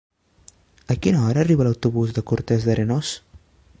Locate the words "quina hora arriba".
1.05-1.67